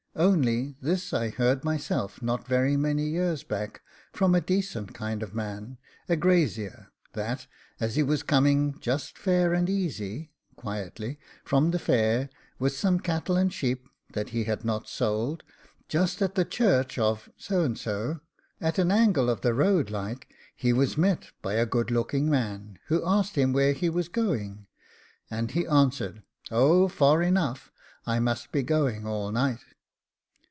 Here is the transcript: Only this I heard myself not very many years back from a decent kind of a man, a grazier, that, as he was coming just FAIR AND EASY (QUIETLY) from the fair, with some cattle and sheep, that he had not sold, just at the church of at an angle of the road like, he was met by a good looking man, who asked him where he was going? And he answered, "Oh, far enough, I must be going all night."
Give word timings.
Only 0.13 0.75
this 0.81 1.13
I 1.13 1.29
heard 1.29 1.63
myself 1.63 2.21
not 2.21 2.45
very 2.45 2.75
many 2.75 3.03
years 3.07 3.43
back 3.43 3.81
from 4.11 4.35
a 4.35 4.41
decent 4.41 4.93
kind 4.93 5.23
of 5.23 5.31
a 5.31 5.35
man, 5.37 5.77
a 6.09 6.17
grazier, 6.17 6.91
that, 7.13 7.47
as 7.79 7.95
he 7.95 8.03
was 8.03 8.21
coming 8.21 8.77
just 8.81 9.17
FAIR 9.17 9.53
AND 9.53 9.69
EASY 9.69 10.33
(QUIETLY) 10.57 11.17
from 11.45 11.71
the 11.71 11.79
fair, 11.79 12.29
with 12.59 12.75
some 12.75 12.99
cattle 12.99 13.37
and 13.37 13.53
sheep, 13.53 13.87
that 14.11 14.29
he 14.31 14.43
had 14.43 14.65
not 14.65 14.89
sold, 14.89 15.43
just 15.87 16.21
at 16.21 16.35
the 16.35 16.45
church 16.45 16.99
of 16.99 17.29
at 17.47 18.77
an 18.77 18.91
angle 18.91 19.29
of 19.29 19.39
the 19.39 19.53
road 19.53 19.89
like, 19.89 20.27
he 20.53 20.73
was 20.73 20.97
met 20.97 21.31
by 21.41 21.53
a 21.53 21.65
good 21.65 21.89
looking 21.89 22.29
man, 22.29 22.77
who 22.87 23.01
asked 23.07 23.37
him 23.37 23.53
where 23.53 23.71
he 23.71 23.87
was 23.89 24.09
going? 24.09 24.67
And 25.31 25.51
he 25.51 25.65
answered, 25.65 26.21
"Oh, 26.51 26.89
far 26.89 27.21
enough, 27.23 27.71
I 28.05 28.19
must 28.19 28.51
be 28.51 28.61
going 28.61 29.07
all 29.07 29.31
night." 29.31 29.61